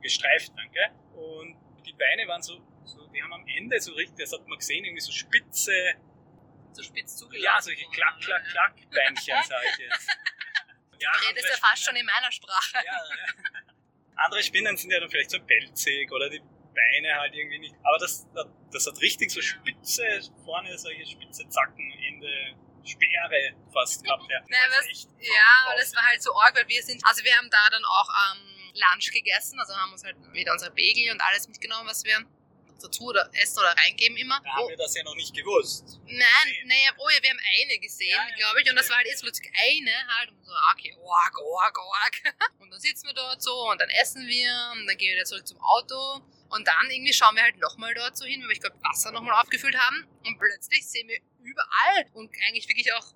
gestreift, 0.00 0.52
danke. 0.56 0.80
Und 1.14 1.56
die 1.84 1.92
Beine 1.92 2.26
waren 2.28 2.42
so, 2.42 2.60
so, 2.84 3.06
die 3.08 3.22
haben 3.22 3.32
am 3.32 3.46
Ende 3.48 3.80
so 3.80 3.92
richtig, 3.94 4.18
das 4.18 4.32
hat 4.32 4.46
man 4.46 4.58
gesehen, 4.58 4.84
irgendwie 4.84 5.00
so 5.00 5.12
spitze, 5.12 5.72
so 6.76 6.82
spitz 6.82 7.16
zugelassen. 7.16 7.44
Ja, 7.44 7.60
solche 7.60 7.86
Klack, 7.90 8.20
Klack, 8.20 8.44
Klack 8.50 8.74
Bändchen, 8.90 9.42
sage 9.48 9.66
ich 9.72 9.78
jetzt. 9.78 10.08
Ja, 10.98 11.12
du 11.12 11.28
redest 11.28 11.48
ja 11.50 11.56
fast 11.56 11.84
schon 11.84 11.94
in 11.94 12.06
meiner 12.06 12.32
Sprache. 12.32 12.76
Ja, 12.76 12.82
ja. 12.82 13.72
Andere 14.16 14.42
Spinnen 14.42 14.78
sind 14.78 14.90
ja 14.90 14.98
dann 14.98 15.10
vielleicht 15.10 15.30
so 15.30 15.38
pelzig 15.40 16.10
oder 16.10 16.30
die 16.30 16.40
Beine 16.40 17.14
halt 17.20 17.34
irgendwie 17.34 17.58
nicht. 17.58 17.74
Aber 17.82 17.98
das, 17.98 18.26
das 18.72 18.86
hat 18.86 18.98
richtig 19.02 19.30
so 19.30 19.42
spitze, 19.42 20.02
vorne 20.42 20.76
solche 20.78 21.04
spitze 21.06 21.46
Zacken, 21.50 21.92
Ende 22.08 22.56
Speere 22.84 23.54
fast 23.72 24.04
gehabt. 24.04 24.24
Ja, 24.30 24.40
Nein, 24.48 24.70
was, 24.70 25.08
ja 25.20 25.66
aber 25.66 25.76
das 25.76 25.94
war 25.94 26.02
halt 26.06 26.22
so 26.22 26.34
arg, 26.34 26.56
weil 26.56 26.68
wir 26.68 26.82
sind, 26.82 27.02
also 27.04 27.22
wir 27.24 27.34
haben 27.36 27.50
da 27.50 27.68
dann 27.70 27.84
auch 27.84 28.08
ähm, 28.08 28.72
Lunch 28.74 29.12
gegessen, 29.12 29.58
also 29.58 29.74
haben 29.74 29.92
uns 29.92 30.04
halt 30.04 30.16
wieder 30.32 30.52
unser 30.52 30.70
Bagel 30.70 31.10
und 31.12 31.20
alles 31.20 31.48
mitgenommen, 31.48 31.88
was 31.88 32.04
wir 32.04 32.24
dazu 32.82 33.04
oder 33.04 33.28
essen 33.32 33.58
oder 33.60 33.74
reingeben 33.76 34.16
immer. 34.16 34.40
Da 34.42 34.50
haben 34.50 34.68
wir 34.68 34.76
das 34.76 34.94
ja 34.94 35.02
noch 35.02 35.14
nicht 35.14 35.34
gewusst. 35.34 36.00
Nein, 36.06 36.54
naja, 36.64 36.90
oh 36.98 37.08
ja, 37.08 37.22
wir 37.22 37.30
haben 37.30 37.40
eine 37.62 37.78
gesehen, 37.78 38.10
ja, 38.10 38.36
glaube 38.36 38.62
ich, 38.62 38.70
und 38.70 38.76
das 38.76 38.88
war 38.88 38.96
halt 38.96 39.06
jetzt 39.06 39.22
plötzlich 39.22 39.50
eine 39.54 39.92
halt 40.16 40.30
und 40.30 40.44
so, 40.44 40.52
okay, 40.72 40.96
org, 41.02 41.38
org, 41.38 41.78
org. 41.78 42.34
Und 42.58 42.70
dann 42.70 42.80
sitzen 42.80 43.06
wir 43.06 43.14
dort 43.14 43.42
so 43.42 43.70
und 43.70 43.80
dann 43.80 43.88
essen 43.90 44.26
wir 44.26 44.72
und 44.72 44.86
dann 44.86 44.96
gehen 44.96 45.10
wir 45.10 45.16
wieder 45.16 45.24
zurück 45.24 45.46
zum 45.46 45.60
Auto 45.60 46.20
Und 46.48 46.66
dann 46.66 46.90
irgendwie 46.90 47.12
schauen 47.12 47.36
wir 47.36 47.42
halt 47.42 47.58
nochmal 47.58 47.94
dort 47.94 48.16
so 48.16 48.24
hin, 48.24 48.40
weil 48.42 48.48
wir, 48.48 48.54
ich 48.54 48.60
glaube, 48.60 48.76
Wasser 48.82 49.12
nochmal 49.12 49.40
aufgefüllt 49.40 49.76
haben. 49.76 50.06
Und 50.24 50.38
plötzlich 50.38 50.86
sehen 50.86 51.08
wir 51.08 51.18
überall 51.42 52.06
und 52.14 52.34
eigentlich 52.46 52.68
wirklich 52.68 52.92
auch 52.94 53.06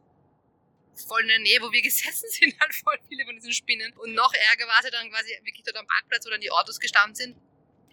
voll 1.09 1.23
in 1.23 1.29
der 1.29 1.39
Nähe, 1.41 1.61
wo 1.61 1.73
wir 1.73 1.83
gesessen 1.91 2.29
sind, 2.31 2.61
halt 2.61 2.75
voll 2.75 2.99
viele 3.09 3.25
von 3.25 3.35
diesen 3.35 3.53
Spinnen. 3.53 3.93
Und 3.99 4.15
noch 4.15 4.33
ärger 4.33 4.67
war 4.69 4.79
es 4.79 4.85
ja 4.85 4.91
dann 4.91 5.11
quasi 5.11 5.31
wirklich 5.43 5.65
dort 5.65 5.77
am 5.77 5.87
Parkplatz, 5.87 6.27
wo 6.27 6.31
dann 6.31 6.41
die 6.41 6.51
Autos 6.51 6.79
gestanden 6.79 7.15
sind 7.15 7.37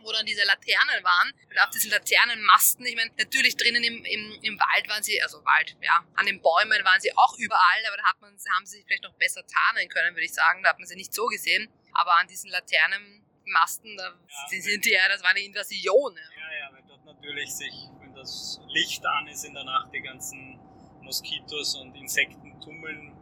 wo 0.02 0.12
dann 0.12 0.26
diese 0.26 0.44
Laternen 0.46 1.04
waren. 1.04 1.32
Und 1.50 1.60
auf 1.60 1.70
diesen 1.70 1.92
Laternenmasten, 1.92 2.86
ich 2.86 2.96
meine, 2.96 3.12
natürlich 3.18 3.56
drinnen 3.58 3.84
im, 3.84 4.04
im, 4.06 4.40
im 4.42 4.60
Wald 4.60 4.88
waren 4.90 5.04
sie, 5.04 5.22
also 5.22 5.44
Wald, 5.46 5.76
ja, 5.82 6.06
an 6.16 6.26
den 6.26 6.42
Bäumen 6.42 6.84
waren 6.84 7.02
sie 7.02 7.16
auch 7.16 7.38
überall, 7.38 7.86
aber 7.88 7.98
da 7.98 8.04
hat 8.04 8.22
man, 8.22 8.32
haben 8.56 8.66
sie 8.66 8.78
sich 8.78 8.86
vielleicht 8.86 9.04
noch 9.04 9.14
besser 9.14 9.44
tarnen 9.46 9.90
können, 9.90 10.16
würde 10.16 10.26
ich 10.26 10.34
sagen. 10.34 10.64
Da 10.64 10.70
hat 10.70 10.80
man 10.80 10.88
sie 10.88 10.96
nicht 10.96 11.14
so 11.14 11.26
gesehen. 11.28 11.70
Aber 11.94 12.18
an 12.18 12.28
diesen 12.28 12.50
Laternenmasten, 12.52 13.98
da 13.98 14.10
ja, 14.10 14.62
sind 14.62 14.86
die 14.86 14.92
ja, 14.92 15.08
das 15.10 15.24
war 15.24 15.32
eine 15.32 15.42
Invasion. 15.42 16.16
Ja. 16.16 16.22
ja, 16.22 16.60
ja, 16.60 16.74
weil 16.74 16.84
dort 16.88 17.06
natürlich 17.06 17.54
sich, 17.54 17.74
wenn 18.00 18.14
das 18.14 18.60
Licht 18.68 19.06
an 19.06 19.28
ist 19.28 19.44
in 19.46 19.54
der 19.54 19.64
Nacht, 19.64 19.94
die 19.94 20.02
ganzen 20.02 20.60
Moskitos 21.02 21.76
und 21.76 21.96
Insekten 21.96 22.60
tummeln, 22.62 23.16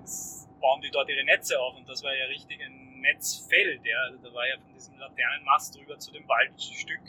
bauen 0.60 0.82
die 0.82 0.91
dort 0.91 1.10
ihre 1.10 1.24
Netze 1.24 1.60
auf 1.60 1.75
und 1.75 1.88
das 1.88 2.01
war 2.03 2.13
ja 2.15 2.25
richtig 2.25 2.60
ein 2.62 2.85
Netzfeld. 3.14 3.86
Ja. 3.86 3.98
Also 4.10 4.18
da 4.20 4.34
war 4.34 4.48
ja 4.48 4.58
von 4.58 4.74
diesem 4.74 4.98
Laternenmast 4.98 5.76
drüber 5.76 5.98
zu 5.98 6.12
dem 6.12 6.28
Waldstück 6.28 7.02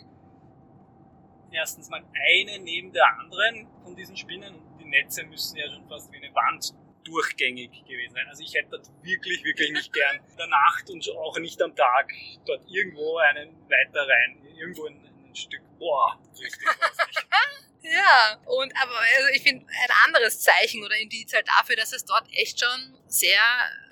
erstens 1.56 1.88
mal 1.88 2.04
eine 2.12 2.58
neben 2.58 2.92
der 2.92 3.06
anderen 3.18 3.68
von 3.82 3.96
diesen 3.96 4.16
Spinnen 4.16 4.54
und 4.54 4.78
die 4.78 4.84
Netze 4.84 5.24
müssen 5.24 5.56
ja 5.56 5.68
schon 5.68 5.88
fast 5.88 6.12
wie 6.12 6.16
eine 6.16 6.34
Wand 6.34 6.74
durchgängig 7.04 7.84
gewesen 7.84 8.14
sein. 8.14 8.26
Also 8.28 8.42
ich 8.42 8.54
hätte 8.54 8.70
dort 8.70 8.90
wirklich, 9.02 9.44
wirklich 9.44 9.70
nicht 9.72 9.92
gern 9.92 10.16
in 10.28 10.36
der 10.36 10.48
Nacht 10.48 10.90
und 10.90 11.08
auch 11.16 11.38
nicht 11.38 11.60
am 11.62 11.74
Tag 11.74 12.12
dort 12.44 12.64
irgendwo 12.68 13.18
einen 13.18 13.56
weiter 13.70 14.06
rein, 14.08 14.42
irgendwo 14.56 14.86
ein, 14.86 15.00
ein 15.24 15.34
Stück, 15.34 15.62
boah, 15.78 16.18
richtig, 16.40 16.66
weiß 16.66 17.06
nicht. 17.06 17.26
Ja, 17.88 18.36
und 18.46 18.72
aber 18.82 18.98
also 18.98 19.28
ich 19.32 19.42
finde 19.42 19.64
ein 19.64 19.90
anderes 20.06 20.40
Zeichen 20.40 20.82
oder 20.82 20.96
Indiz 20.96 21.32
halt 21.32 21.46
dafür, 21.46 21.76
dass 21.76 21.92
es 21.92 22.04
dort 22.04 22.26
echt 22.32 22.58
schon 22.58 22.98
sehr 23.06 23.38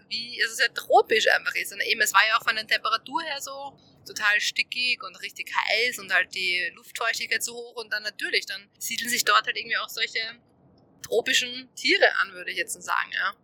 wie, 0.08 0.42
also 0.42 0.54
sehr 0.54 0.72
tropisch 0.72 1.28
einfach 1.28 1.54
ist. 1.54 1.72
Und 1.72 1.80
eben, 1.82 2.00
es 2.00 2.12
war 2.12 2.26
ja 2.26 2.36
auch 2.36 2.44
von 2.44 2.54
der 2.54 2.66
Temperatur 2.66 3.22
her 3.22 3.40
so 3.40 3.78
total 4.06 4.40
stickig 4.40 5.02
und 5.02 5.16
richtig 5.22 5.50
heiß 5.54 5.98
und 5.98 6.12
halt 6.12 6.34
die 6.34 6.70
Luftfeuchtigkeit 6.74 7.42
so 7.42 7.54
hoch 7.54 7.76
und 7.76 7.92
dann 7.92 8.02
natürlich, 8.02 8.46
dann 8.46 8.68
siedeln 8.78 9.08
sich 9.10 9.24
dort 9.24 9.46
halt 9.46 9.56
irgendwie 9.56 9.76
auch 9.78 9.88
solche 9.88 10.20
tropischen 11.02 11.68
Tiere 11.74 12.16
an, 12.18 12.32
würde 12.32 12.50
ich 12.50 12.56
jetzt 12.56 12.80
sagen, 12.82 13.12
ja. 13.12 13.34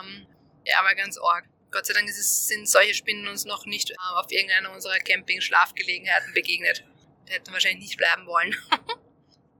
Ähm, 0.00 0.26
ja, 0.64 0.80
aber 0.80 0.94
ganz 0.94 1.18
arg. 1.18 1.46
Gott 1.70 1.86
sei 1.86 1.94
Dank 1.94 2.08
es, 2.08 2.46
sind 2.46 2.68
solche 2.68 2.94
Spinnen 2.94 3.26
uns 3.26 3.44
noch 3.44 3.66
nicht 3.66 3.90
äh, 3.90 3.94
auf 4.14 4.30
irgendeiner 4.30 4.72
unserer 4.72 4.98
Camping-Schlafgelegenheiten 4.98 6.32
begegnet. 6.32 6.84
Wir 7.26 7.34
hätten 7.34 7.52
wahrscheinlich 7.52 7.80
nicht 7.80 7.96
bleiben 7.96 8.26
wollen. 8.26 8.54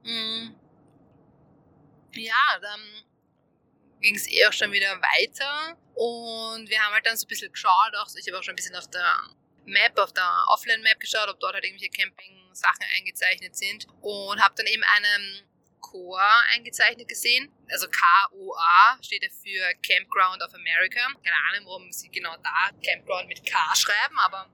Mm. 0.06 0.54
Ja, 2.12 2.58
dann 2.61 2.80
ging 4.04 4.14
es 4.14 4.28
eh 4.30 4.46
auch 4.46 4.52
schon 4.52 4.70
wieder 4.70 5.00
weiter 5.00 5.76
und 5.94 6.68
wir 6.68 6.80
haben 6.80 6.92
halt 6.92 7.06
dann 7.06 7.16
so 7.16 7.25
ein 7.25 7.28
bisschen 7.28 7.50
geschaut, 7.50 7.94
auch, 7.96 8.06
ich 8.14 8.26
habe 8.28 8.38
auch 8.38 8.42
schon 8.42 8.52
ein 8.52 8.56
bisschen 8.56 8.76
auf 8.76 8.88
der 8.90 9.34
Map, 9.64 9.99
auf 9.99 10.12
der 10.12 10.44
Offline-Map 10.49 11.00
geschaut, 11.00 11.28
ob 11.28 11.40
dort 11.40 11.54
halt 11.54 11.64
irgendwelche 11.64 11.90
Camping-Sachen 11.90 12.84
eingezeichnet 12.96 13.56
sind 13.56 13.87
und 14.02 14.40
habe 14.40 14.54
dann 14.56 14.66
eben 14.66 14.82
einen 14.84 15.49
COA 15.80 16.42
eingezeichnet 16.52 17.08
gesehen. 17.08 17.50
Also 17.70 17.88
K-O-A 17.88 18.99
steht 19.02 19.23
ja 19.23 19.30
für 19.30 19.75
Campground 19.87 20.42
of 20.42 20.52
America. 20.54 21.00
Keine 21.23 21.37
Ahnung, 21.50 21.66
warum 21.66 21.92
sie 21.92 22.11
genau 22.11 22.37
da 22.42 22.70
Campground 22.84 23.28
mit 23.28 23.44
K 23.46 23.56
schreiben, 23.75 24.18
aber 24.18 24.50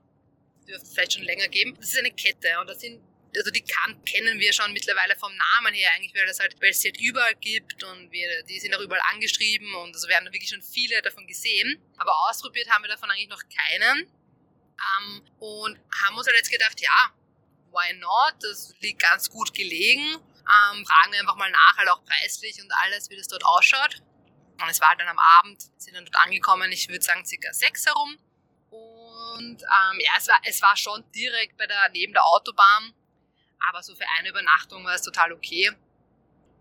dürfte 0.67 0.85
es 0.85 0.93
vielleicht 0.93 1.13
schon 1.13 1.23
länger 1.23 1.47
geben. 1.49 1.75
Das 1.75 1.91
ist 1.91 1.99
eine 1.99 2.11
Kette 2.11 2.59
und 2.59 2.67
da 2.67 2.75
sind 2.75 3.01
also 3.35 3.51
die 3.51 3.63
kan 3.63 4.03
kennen 4.05 4.39
wir 4.39 4.53
schon 4.53 4.73
mittlerweile 4.73 5.15
vom 5.15 5.31
Namen 5.35 5.73
her 5.73 5.91
eigentlich, 5.95 6.13
weil 6.13 6.25
das 6.25 6.39
halt, 6.39 6.55
weil 6.61 6.71
es 6.71 6.83
halt 6.83 6.99
überall 6.99 7.35
gibt 7.35 7.83
und 7.83 8.11
wir, 8.11 8.43
die 8.43 8.59
sind 8.59 8.75
auch 8.75 8.81
überall 8.81 9.01
angeschrieben 9.11 9.73
und 9.75 9.93
also 9.93 10.07
wir 10.07 10.15
haben 10.15 10.25
wirklich 10.25 10.49
schon 10.49 10.61
viele 10.61 11.01
davon 11.01 11.25
gesehen. 11.27 11.81
Aber 11.97 12.11
ausprobiert 12.29 12.69
haben 12.69 12.83
wir 12.83 12.89
davon 12.89 13.09
eigentlich 13.09 13.29
noch 13.29 13.43
keinen. 13.43 14.11
Ähm, 14.81 15.21
und 15.39 15.79
haben 16.03 16.17
uns 16.17 16.27
halt 16.27 16.37
jetzt 16.37 16.51
gedacht, 16.51 16.79
ja, 16.81 17.13
why 17.71 17.93
not? 17.93 18.35
Das 18.41 18.73
liegt 18.79 19.01
ganz 19.01 19.29
gut 19.29 19.53
gelegen. 19.53 20.01
Ähm, 20.01 20.85
fragen 20.85 21.11
wir 21.11 21.19
einfach 21.19 21.35
mal 21.35 21.51
nach, 21.51 21.77
halt 21.77 21.89
auch 21.89 22.03
preislich 22.03 22.61
und 22.61 22.71
alles, 22.71 23.09
wie 23.09 23.15
das 23.15 23.27
dort 23.27 23.45
ausschaut. 23.45 24.01
Und 24.61 24.69
es 24.69 24.81
war 24.81 24.95
dann 24.95 25.07
am 25.07 25.19
Abend, 25.19 25.61
sind 25.77 25.95
dann 25.95 26.05
dort 26.05 26.17
angekommen, 26.17 26.71
ich 26.71 26.87
würde 26.89 27.03
sagen 27.03 27.25
circa 27.25 27.53
sechs 27.53 27.85
herum. 27.85 28.17
Und 28.69 29.61
ähm, 29.61 29.99
ja, 29.99 30.11
es 30.17 30.27
war, 30.27 30.39
es 30.43 30.61
war 30.61 30.75
schon 30.77 31.09
direkt 31.11 31.57
bei 31.57 31.67
der, 31.67 31.89
neben 31.89 32.13
der 32.13 32.25
Autobahn. 32.25 32.93
Aber 33.67 33.83
so 33.83 33.95
für 33.95 34.07
eine 34.17 34.29
Übernachtung 34.29 34.83
war 34.83 34.95
es 34.95 35.01
total 35.01 35.31
okay. 35.31 35.71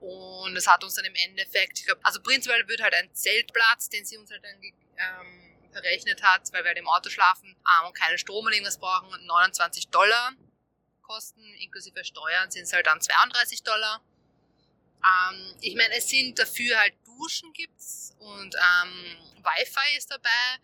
Und 0.01 0.57
es 0.57 0.67
hat 0.67 0.83
uns 0.83 0.95
dann 0.95 1.05
im 1.05 1.15
Endeffekt, 1.15 1.79
ich 1.79 1.87
glaube, 1.87 2.01
also 2.05 2.21
prinzipiell 2.23 2.67
wird 2.69 2.83
halt 2.83 2.95
ein 2.95 3.15
Zeltplatz, 3.15 3.89
den 3.91 4.05
sie 4.05 4.17
uns 4.17 4.31
halt 4.31 4.43
dann 4.43 4.63
ähm, 4.63 5.57
verrechnet 5.73 6.23
hat, 6.23 6.51
weil 6.53 6.63
wir 6.65 6.69
halt 6.69 6.79
im 6.79 6.89
Auto 6.89 7.11
schlafen 7.11 7.49
ähm, 7.49 7.87
und 7.87 7.95
keinen 7.95 8.17
Strom 8.17 8.45
oder 8.47 8.55
irgendwas 8.55 8.79
brauchen, 8.79 9.27
29 9.27 9.89
Dollar 9.89 10.33
kosten, 11.11 11.43
inklusive 11.55 12.05
Steuern 12.05 12.51
sind 12.51 12.63
es 12.63 12.73
halt 12.73 12.87
dann 12.87 13.01
32 13.01 13.65
Dollar. 13.65 14.01
Ähm, 15.03 15.55
ich 15.61 15.75
meine, 15.75 15.95
es 15.97 16.09
sind 16.09 16.39
dafür 16.39 16.79
halt 16.79 16.95
Duschen 17.05 17.53
gibt's 17.53 18.15
und 18.21 18.55
ähm, 18.55 19.17
Wi-Fi 19.43 19.97
ist 19.97 20.11
dabei. 20.11 20.59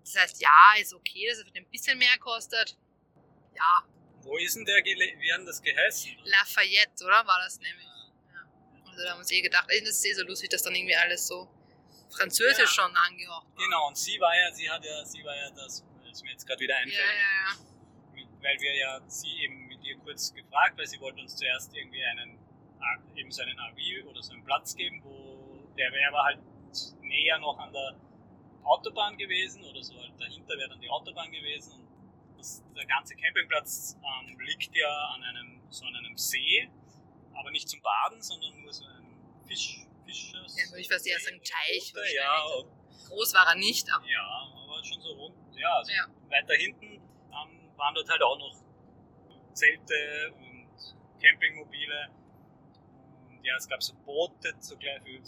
Das 0.00 0.16
heißt, 0.16 0.40
ja, 0.40 0.74
ist 0.78 0.94
okay, 0.94 1.28
dass 1.28 1.38
es 1.38 1.54
ein 1.54 1.70
bisschen 1.70 1.98
mehr 1.98 2.16
kostet. 2.18 2.78
Ja, 3.54 3.84
wo 4.28 4.36
ist 4.36 4.56
denn 4.56 4.64
der, 4.64 4.84
wie 4.84 5.32
hat 5.32 5.46
das 5.46 5.62
geheißen? 5.62 6.12
Lafayette, 6.24 7.04
oder? 7.04 7.26
War 7.26 7.40
das 7.44 7.58
nämlich. 7.60 7.86
Ja. 7.86 8.90
Also 8.90 9.02
da 9.02 9.10
haben 9.10 9.16
wir 9.16 9.20
uns 9.20 9.32
eh 9.32 9.40
gedacht, 9.40 9.66
das 9.68 9.88
ist 9.88 10.06
eh 10.06 10.12
so 10.12 10.24
lustig, 10.24 10.50
dass 10.50 10.62
dann 10.62 10.74
irgendwie 10.74 10.96
alles 10.96 11.26
so 11.26 11.48
französisch 12.10 12.76
ja. 12.76 12.84
schon 12.84 12.96
angehaucht 12.96 13.46
war. 13.54 13.64
Genau, 13.64 13.88
und 13.88 13.96
sie 13.96 14.20
war 14.20 14.36
ja, 14.36 14.52
sie 14.52 14.70
hat 14.70 14.84
ja, 14.84 15.04
sie 15.04 15.24
war 15.24 15.36
ja 15.36 15.50
das, 15.50 15.84
was 16.04 16.22
mir 16.22 16.32
jetzt 16.32 16.46
gerade 16.46 16.60
wieder 16.60 16.76
einfällt. 16.76 16.98
Ja, 16.98 17.04
ja, 17.04 17.52
ja. 17.52 18.14
Mit, 18.14 18.26
weil 18.42 18.60
wir 18.60 18.74
ja 18.76 19.00
sie 19.08 19.42
eben 19.42 19.66
mit 19.66 19.82
ihr 19.84 19.96
kurz 19.98 20.32
gefragt, 20.32 20.78
weil 20.78 20.86
sie 20.86 21.00
wollte 21.00 21.20
uns 21.20 21.36
zuerst 21.36 21.74
irgendwie 21.74 22.04
einen, 22.04 22.38
eben 23.16 23.30
so 23.30 23.42
einen 23.42 23.58
AV 23.58 24.06
oder 24.08 24.22
so 24.22 24.32
einen 24.32 24.44
Platz 24.44 24.74
geben, 24.76 25.02
wo 25.04 25.68
der 25.76 25.90
wäre 25.92 26.22
halt 26.22 26.40
näher 27.02 27.38
noch 27.38 27.58
an 27.58 27.72
der 27.72 27.96
Autobahn 28.64 29.16
gewesen 29.16 29.64
oder 29.64 29.82
so 29.82 29.98
halt 29.98 30.12
dahinter 30.20 30.56
wäre 30.58 30.68
dann 30.68 30.80
die 30.80 30.90
Autobahn 30.90 31.30
gewesen 31.32 31.72
und 31.72 31.87
das, 32.38 32.62
der 32.74 32.86
ganze 32.86 33.14
Campingplatz 33.16 33.96
ähm, 33.96 34.38
liegt 34.40 34.74
ja 34.74 34.88
an 35.14 35.22
einem, 35.22 35.60
so 35.68 35.84
an 35.84 35.96
einem 35.96 36.16
See, 36.16 36.68
aber 37.34 37.50
nicht 37.50 37.68
zum 37.68 37.80
Baden, 37.82 38.22
sondern 38.22 38.60
nur 38.62 38.72
so 38.72 38.84
ein 38.84 39.44
Fisch, 39.46 39.86
Fischers. 40.06 40.56
Ja, 40.56 40.70
würde 40.70 40.80
ich 40.80 40.88
fast 40.88 41.06
eher 41.06 41.18
sagen 41.20 41.40
Teich. 41.42 41.92
Runter, 41.94 42.14
ja, 42.14 42.44
Groß 43.08 43.34
war 43.34 43.46
er 43.48 43.54
nicht, 43.56 43.90
aber. 43.92 44.06
Ja, 44.06 44.22
aber 44.22 44.84
schon 44.84 45.00
so 45.00 45.12
rund. 45.12 45.36
Ja, 45.56 45.70
also 45.74 45.92
ja. 45.92 46.06
weiter 46.30 46.54
hinten 46.54 46.86
ähm, 46.86 47.76
waren 47.76 47.94
dort 47.94 48.08
halt 48.08 48.22
auch 48.22 48.38
noch 48.38 48.56
Zelte 49.52 50.32
und 50.36 50.68
Campingmobile 51.20 52.10
ja, 53.48 53.56
es 53.56 53.68
gab 53.68 53.82
so 53.82 53.94
Boote, 54.04 54.54
so 54.60 54.78
wie 54.78 55.20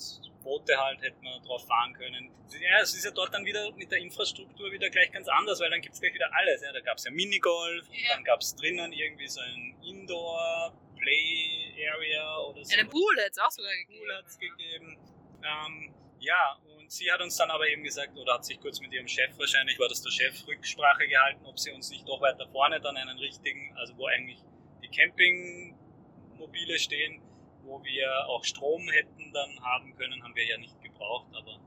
Boote 0.42 0.76
halt, 0.76 1.00
hätten 1.02 1.22
wir 1.22 1.40
drauf 1.40 1.66
fahren 1.66 1.94
können. 1.94 2.30
Ja, 2.60 2.80
es 2.80 2.94
ist 2.94 3.04
ja 3.04 3.10
dort 3.10 3.34
dann 3.34 3.44
wieder 3.44 3.72
mit 3.72 3.90
der 3.90 3.98
Infrastruktur 3.98 4.70
wieder 4.72 4.88
gleich 4.90 5.10
ganz 5.10 5.26
anders, 5.28 5.58
weil 5.60 5.70
dann 5.70 5.80
gibt 5.80 5.94
es 5.94 6.00
gleich 6.00 6.14
wieder 6.14 6.32
alles. 6.32 6.62
Ja. 6.62 6.70
Da 6.72 6.80
gab 6.80 6.98
es 6.98 7.04
ja 7.04 7.10
Minigolf, 7.10 7.88
ja. 7.92 8.14
dann 8.14 8.22
gab 8.24 8.40
es 8.40 8.54
drinnen 8.54 8.92
irgendwie 8.92 9.26
so 9.28 9.40
ein 9.40 9.74
Indoor-Play-Area 9.82 12.38
oder 12.40 12.62
so. 12.64 12.72
Ja, 12.72 12.78
einen 12.80 12.90
Pool 12.90 13.16
hat 13.24 13.32
es 13.32 13.38
auch 13.38 13.50
sogar 13.50 13.72
gegeben. 13.72 14.00
Pool 14.00 14.16
hat 14.16 14.26
es 14.26 14.38
gegeben. 14.38 14.98
Ähm, 15.42 15.94
ja, 16.18 16.58
und 16.76 16.92
sie 16.92 17.10
hat 17.10 17.22
uns 17.22 17.36
dann 17.36 17.50
aber 17.50 17.66
eben 17.68 17.82
gesagt, 17.82 18.18
oder 18.18 18.34
hat 18.34 18.44
sich 18.44 18.60
kurz 18.60 18.78
mit 18.80 18.92
ihrem 18.92 19.08
Chef 19.08 19.30
wahrscheinlich, 19.38 19.78
war 19.78 19.88
das 19.88 20.02
der 20.02 20.10
Chef, 20.10 20.46
Rücksprache 20.46 21.08
gehalten, 21.08 21.46
ob 21.46 21.58
sie 21.58 21.70
uns 21.70 21.88
nicht 21.90 22.06
doch 22.06 22.20
weiter 22.20 22.46
vorne 22.48 22.78
dann 22.80 22.94
einen 22.96 23.18
richtigen, 23.18 23.74
also 23.78 23.96
wo 23.96 24.06
eigentlich 24.06 24.38
die 24.82 24.88
Campingmobile 24.88 26.78
stehen, 26.78 27.22
wo 27.62 27.82
wir 27.84 28.26
auch 28.26 28.44
Strom 28.44 28.88
hätten 28.90 29.32
dann 29.32 29.60
haben 29.62 29.94
können, 29.96 30.22
haben 30.22 30.34
wir 30.34 30.44
ja 30.44 30.56
nicht 30.58 30.80
gebraucht, 30.82 31.28
aber 31.34 31.58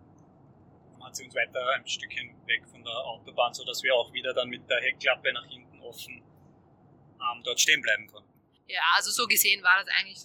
dann 0.92 1.04
hat 1.04 1.16
sie 1.16 1.26
uns 1.26 1.36
weiter 1.36 1.68
ein 1.76 1.88
Stückchen 1.88 2.36
weg 2.48 2.64
von 2.70 2.84
der 2.84 2.94
Autobahn, 2.94 3.54
sodass 3.54 3.84
wir 3.84 3.94
auch 3.96 4.12
wieder 4.14 4.34
dann 4.34 4.50
mit 4.50 4.70
der 4.70 4.82
Heckklappe 4.82 5.34
nach 5.34 5.46
hinten 5.46 5.80
offen 5.82 6.16
ähm, 6.16 7.44
dort 7.44 7.60
stehen 7.60 7.82
bleiben 7.82 8.08
konnten. 8.08 8.32
Ja, 8.68 8.82
also 8.96 9.12
so 9.12 9.28
gesehen 9.28 9.64
war 9.64 9.84
das 9.84 9.88
eigentlich 9.96 10.20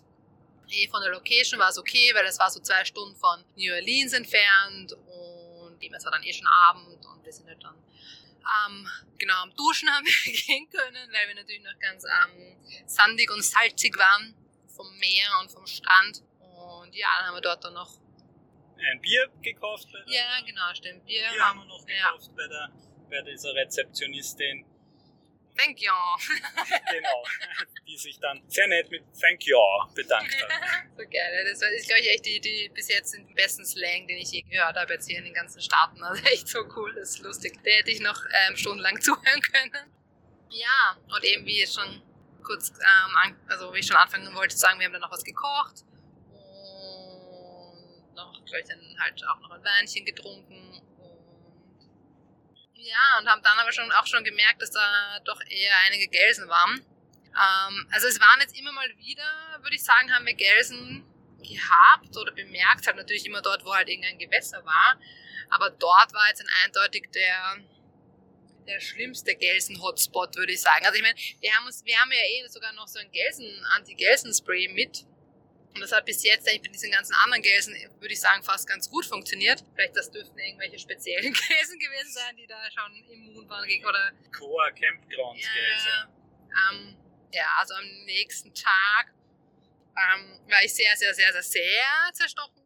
eh 0.71 0.89
von 0.89 1.01
der 1.01 1.11
Location 1.11 1.59
war 1.59 1.71
es 1.71 1.79
okay, 1.79 2.13
weil 2.15 2.27
es 2.27 2.39
war 2.39 2.51
so 2.51 2.61
zwei 2.61 2.85
Stunden 2.85 3.17
von 3.17 3.45
New 3.57 3.73
Orleans 3.73 4.13
entfernt 4.13 4.93
und 4.93 5.83
es 5.83 6.05
war 6.05 6.13
dann 6.13 6.23
eh 6.23 6.33
schon 6.33 6.47
Abend 6.47 7.05
und 7.07 7.25
wir 7.25 7.33
sind 7.33 7.49
halt 7.49 7.63
dann 7.63 7.75
ähm, 8.67 8.89
genau 9.19 9.43
am 9.43 9.55
Duschen 9.55 9.91
haben 9.91 10.07
wir 10.07 10.33
gehen 10.47 10.69
können, 10.71 11.13
weil 11.13 11.29
wir 11.29 11.35
natürlich 11.35 11.63
noch 11.63 11.79
ganz 11.79 12.05
ähm, 12.05 12.57
sandig 12.87 13.31
und 13.31 13.43
salzig 13.43 13.97
waren 13.99 14.35
vom 14.79 14.97
Meer 14.99 15.29
und 15.41 15.51
vom 15.51 15.67
Strand. 15.67 16.23
Und 16.39 16.95
ja, 16.95 17.09
dann 17.19 17.27
haben 17.27 17.35
wir 17.35 17.41
dort 17.41 17.65
dann 17.65 17.75
noch 17.75 17.99
ein 18.79 19.01
Bier 19.01 19.29
gekauft. 19.43 19.89
Bei 19.93 19.99
der, 19.99 20.15
ja, 20.15 20.41
genau, 20.47 20.73
stimmt. 20.73 21.05
Bier, 21.05 21.29
Bier 21.31 21.45
haben 21.45 21.59
wir 21.59 21.67
noch 21.67 21.85
gekauft 21.85 22.29
ja. 22.29 22.35
bei, 22.37 22.47
der, 22.47 22.71
bei 23.11 23.31
dieser 23.31 23.55
Rezeptionistin. 23.55 24.65
thank 25.59 25.83
you. 25.83 25.91
genau, 26.93 27.25
die 27.87 27.97
sich 27.97 28.19
dann 28.21 28.41
sehr 28.47 28.69
nett 28.69 28.89
mit 28.91 29.03
thank 29.21 29.45
you 29.45 29.59
bedankt 29.95 30.33
hat. 30.43 30.51
so 30.97 31.03
geil. 31.03 31.45
Das 31.45 31.61
ist, 31.61 31.89
glaube 31.89 32.03
ich, 32.03 32.11
echt 32.11 32.27
die, 32.27 32.41
die 32.41 32.71
bis 32.73 32.89
jetzt 32.89 33.15
den 33.15 33.35
besten 33.35 33.67
Slang, 33.67 34.07
den 34.07 34.19
ich 34.19 34.31
je 34.31 34.43
gehört 34.43 34.77
habe, 34.77 34.93
jetzt 34.93 35.09
hier 35.09 35.19
in 35.19 35.25
den 35.25 35.35
ganzen 35.35 35.61
Staaten. 35.61 36.01
Also 36.05 36.23
echt 36.27 36.47
so 36.47 36.61
cool, 36.77 36.95
das 36.95 37.11
ist 37.11 37.19
lustig. 37.19 37.61
Der 37.65 37.79
hätte 37.79 37.91
ich 37.91 38.01
noch 38.01 38.23
ähm, 38.47 38.57
stundenlang 38.57 39.01
zuhören 39.01 39.43
können. 39.43 39.93
Ja, 40.51 40.97
und 41.15 41.25
eben 41.25 41.45
wie 41.45 41.67
schon 41.67 42.03
kurz, 42.43 42.71
ähm, 42.71 43.37
also 43.49 43.73
wie 43.75 43.79
ich 43.81 43.87
schon 43.87 43.97
anfangen 43.97 44.35
wollte 44.35 44.55
zu 44.55 44.61
sagen, 44.61 44.79
wir 44.79 44.87
haben 44.87 44.93
dann 44.93 45.03
noch 45.03 45.13
was 45.13 45.25
gekocht 45.25 45.85
und 46.33 48.15
noch, 48.15 48.33
glaube 48.45 48.61
ich, 48.61 48.69
dann 48.69 48.97
halt 48.99 49.23
auch 49.27 49.41
noch 49.41 49.51
ein 49.51 49.65
Weinchen 49.65 50.05
getrunken 50.05 50.69
ja, 52.89 53.19
und 53.19 53.29
haben 53.29 53.43
dann 53.43 53.59
aber 53.59 53.73
schon 53.73 53.91
auch 53.93 54.07
schon 54.07 54.25
gemerkt, 54.25 54.63
dass 54.63 54.71
da 54.71 55.21
doch 55.25 55.41
eher 55.49 55.75
einige 55.87 56.09
Gelsen 56.09 56.49
waren. 56.49 56.77
Ähm, 56.79 57.89
also 57.91 58.07
es 58.09 58.21
waren 58.21 58.41
jetzt 58.41 58.59
immer 58.59 58.73
mal 58.73 58.89
wieder, 58.97 59.59
würde 59.63 59.77
ich 59.77 59.85
sagen, 59.85 60.13
haben 60.13 60.27
wir 60.27 60.35
Gelsen 60.35 61.05
gehabt 61.43 62.17
oder 62.17 62.33
bemerkt, 62.33 62.87
halt 62.87 62.97
natürlich 62.97 63.27
immer 63.27 63.43
dort, 63.43 63.65
wo 63.65 63.75
halt 63.75 63.89
irgendein 63.89 64.19
Gewässer 64.19 64.65
war. 64.65 64.99
Aber 65.51 65.71
dort 65.71 66.13
war 66.13 66.29
jetzt 66.29 66.41
ein 66.41 66.51
eindeutig 66.65 67.11
der, 67.15 67.57
der 68.69 68.81
schlimmste 68.81 69.35
Gelsen-Hotspot, 69.35 70.37
würde 70.37 70.53
ich 70.53 70.61
sagen. 70.61 70.85
Also 70.85 70.97
ich 70.97 71.03
meine, 71.03 71.19
wir 71.41 71.53
haben 71.53 71.67
uns, 71.67 71.85
wir 71.85 71.99
haben 71.99 72.13
ja 72.13 72.19
eh 72.19 72.47
sogar 72.49 72.73
noch 72.75 72.87
so 72.87 72.99
ein 72.99 73.11
Gelsen, 73.11 73.47
Anti-Gelsen-Spray 73.77 74.69
mit. 74.69 75.05
Und 75.75 75.81
das 75.83 75.93
hat 75.93 76.07
bis 76.07 76.25
jetzt 76.25 76.49
eigentlich 76.49 76.63
bei 76.63 76.69
diesen 76.69 76.91
ganzen 76.91 77.15
anderen 77.15 77.43
Gläsern, 77.43 77.75
würde 78.01 78.13
ich 78.13 78.21
sagen, 78.21 78.43
fast 78.43 78.69
ganz 78.69 78.91
gut 78.91 79.07
funktioniert. 79.07 79.63
Vielleicht 79.75 79.97
das 79.97 80.11
dürften 80.11 80.39
irgendwelche 80.39 80.79
speziellen 80.79 81.33
Gläser 81.33 81.77
gewesen 81.77 82.13
sein, 82.13 82.37
die 82.37 82.47
da 82.47 82.59
schon 82.71 82.95
immun 83.09 83.49
waren 83.49 83.67
gegen 83.69 83.85
oder. 83.87 84.13
Coa 84.37 84.71
Campgrounds 84.71 85.41
Gläser. 85.41 86.11
Ja, 86.51 86.71
ähm, 86.73 86.97
ja, 87.33 87.47
also 87.59 87.75
am 87.75 87.85
nächsten 88.07 88.53
Tag 88.55 89.13
ähm, 89.97 90.41
war 90.49 90.65
ich 90.65 90.75
sehr, 90.75 90.97
sehr, 90.97 91.15
sehr, 91.15 91.33
sehr, 91.33 91.43
sehr 91.43 92.13
zerstochen. 92.13 92.63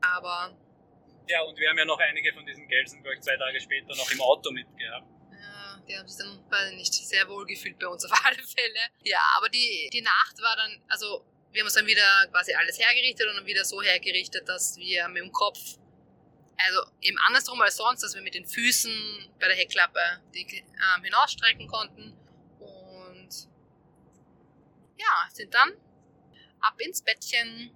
Aber. 0.00 0.56
Ja, 1.28 1.42
und 1.42 1.58
wir 1.58 1.70
haben 1.70 1.78
ja 1.78 1.84
noch 1.84 1.98
einige 1.98 2.32
von 2.32 2.44
diesen 2.44 2.68
Gelsen, 2.68 3.02
glaube 3.02 3.16
ich, 3.16 3.22
zwei 3.22 3.36
Tage 3.36 3.60
später 3.60 3.94
noch 3.96 4.10
im 4.10 4.20
Auto 4.20 4.50
mitgehabt. 4.50 5.13
Die 5.88 5.96
haben 5.96 6.08
sich 6.08 6.18
dann 6.18 6.50
weiß 6.50 6.72
nicht 6.72 6.92
sehr 6.92 7.28
wohl 7.28 7.46
gefühlt 7.46 7.78
bei 7.78 7.86
uns 7.86 8.04
auf 8.04 8.12
alle 8.24 8.42
Fälle. 8.42 8.80
Ja, 9.02 9.20
aber 9.36 9.48
die, 9.48 9.90
die 9.92 10.02
Nacht 10.02 10.40
war 10.40 10.56
dann, 10.56 10.82
also 10.88 11.24
wir 11.52 11.60
haben 11.60 11.66
uns 11.66 11.74
dann 11.74 11.86
wieder 11.86 12.26
quasi 12.30 12.52
alles 12.54 12.78
hergerichtet 12.78 13.28
und 13.28 13.36
dann 13.36 13.46
wieder 13.46 13.64
so 13.64 13.80
hergerichtet, 13.80 14.48
dass 14.48 14.76
wir 14.76 15.06
mit 15.08 15.22
dem 15.22 15.32
Kopf, 15.32 15.58
also 16.56 16.90
eben 17.00 17.18
andersrum 17.26 17.60
als 17.60 17.76
sonst, 17.76 18.02
dass 18.02 18.14
wir 18.14 18.22
mit 18.22 18.34
den 18.34 18.46
Füßen 18.46 19.28
bei 19.38 19.46
der 19.46 19.56
Heckklappe 19.56 20.00
die, 20.34 20.46
äh, 20.58 21.02
hinausstrecken 21.02 21.68
konnten 21.68 22.16
und 22.58 23.48
ja, 24.98 25.28
sind 25.30 25.54
dann 25.54 25.72
ab 26.60 26.80
ins 26.80 27.02
Bettchen. 27.02 27.70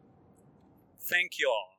Thank 1.09 1.39
you 1.39 1.49
all. 1.49 1.78